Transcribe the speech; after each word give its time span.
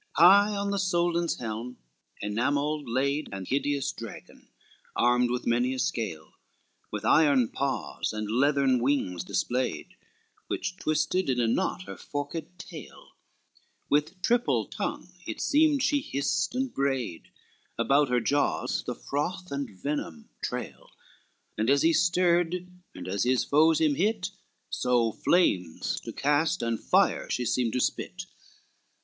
XXV 0.01 0.19
High 0.23 0.55
on 0.55 0.71
the 0.71 0.79
Soldan's 0.79 1.35
helm 1.37 1.77
enamelled 2.23 2.89
laid 2.89 3.29
An 3.31 3.45
hideous 3.45 3.91
dragon, 3.91 4.47
armed 4.95 5.29
with 5.29 5.45
many 5.45 5.75
a 5.75 5.77
scale, 5.77 6.33
With 6.89 7.05
iron 7.05 7.49
paws, 7.49 8.11
and 8.11 8.27
leathern 8.27 8.79
wings 8.81 9.23
displayed, 9.23 9.95
Which 10.47 10.77
twisted 10.77 11.29
on 11.29 11.39
a 11.39 11.45
knot 11.45 11.83
her 11.83 11.95
forked 11.97 12.57
tail, 12.57 13.09
With 13.91 14.23
triple 14.23 14.65
tongue 14.65 15.09
it 15.27 15.39
seemed 15.39 15.83
she 15.83 16.01
hissed 16.01 16.55
and 16.55 16.73
brayed, 16.73 17.29
About 17.77 18.09
her 18.09 18.19
jaws 18.19 18.83
the 18.83 18.95
froth 18.95 19.51
and 19.51 19.69
venom 19.69 20.29
trail, 20.41 20.89
And 21.59 21.69
as 21.69 21.83
he 21.83 21.93
stirred, 21.93 22.71
and 22.95 23.07
as 23.07 23.23
his 23.23 23.43
foes 23.43 23.79
him 23.79 23.93
hit, 23.93 24.31
So 24.71 25.11
flames 25.11 25.99
to 25.99 26.11
cast 26.11 26.63
and 26.63 26.79
fire 26.79 27.29
she 27.29 27.45
seemed 27.45 27.73
to 27.73 27.79
spit. 27.79 28.25